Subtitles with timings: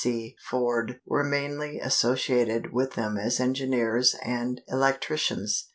[0.03, 0.35] C.
[0.49, 5.67] Forde were mainly associated with them as engineers and electricians.